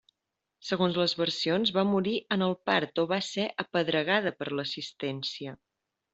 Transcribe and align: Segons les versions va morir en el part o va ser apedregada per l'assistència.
Segons 0.69 0.95
les 1.01 1.11
versions 1.19 1.73
va 1.75 1.83
morir 1.89 2.13
en 2.37 2.45
el 2.47 2.55
part 2.71 3.03
o 3.05 3.05
va 3.13 3.21
ser 3.27 3.47
apedregada 3.67 4.33
per 4.41 4.49
l'assistència. 4.61 5.55